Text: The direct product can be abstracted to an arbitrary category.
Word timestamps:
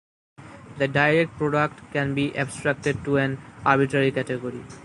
The 0.79 0.87
direct 0.87 1.37
product 1.37 1.83
can 1.93 2.15
be 2.15 2.35
abstracted 2.35 3.05
to 3.05 3.17
an 3.17 3.37
arbitrary 3.63 4.11
category. 4.11 4.65